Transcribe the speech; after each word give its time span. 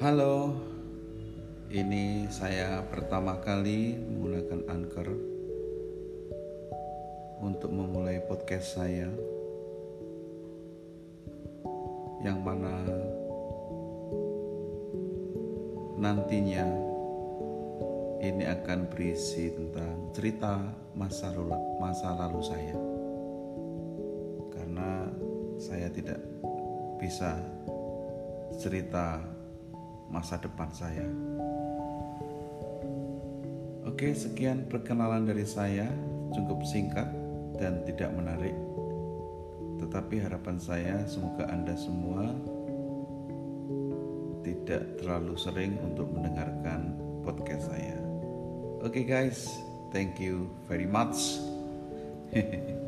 Halo, 0.00 0.56
ini 1.68 2.24
saya 2.32 2.80
pertama 2.88 3.36
kali 3.36 4.00
menggunakan 4.00 4.64
Anchor 4.72 5.12
untuk 7.44 7.68
memulai 7.68 8.24
podcast 8.24 8.80
saya 8.80 9.12
yang 12.24 12.40
mana 12.40 12.80
nantinya 16.00 16.64
ini 18.24 18.48
akan 18.48 18.88
berisi 18.88 19.52
tentang 19.52 20.16
cerita 20.16 20.64
masa 20.96 21.28
lalu, 21.28 21.52
masa 21.76 22.08
lalu 22.16 22.40
saya. 22.40 22.76
Karena 24.48 25.12
saya 25.60 25.92
tidak 25.92 26.24
bisa 26.96 27.36
cerita 28.56 29.39
masa 30.10 30.36
depan 30.42 30.68
saya. 30.74 31.06
Oke, 33.86 34.12
sekian 34.12 34.68
perkenalan 34.68 35.24
dari 35.24 35.46
saya, 35.46 35.88
cukup 36.34 36.62
singkat 36.68 37.08
dan 37.56 37.82
tidak 37.88 38.12
menarik. 38.12 38.54
Tetapi 39.80 40.20
harapan 40.20 40.60
saya 40.60 40.96
semoga 41.08 41.48
Anda 41.48 41.72
semua 41.74 42.28
tidak 44.44 45.00
terlalu 45.00 45.34
sering 45.36 45.80
untuk 45.80 46.12
mendengarkan 46.12 46.96
podcast 47.24 47.72
saya. 47.72 47.96
Oke 48.80 49.04
guys, 49.04 49.48
thank 49.92 50.20
you 50.20 50.48
very 50.68 50.88
much. 50.88 51.40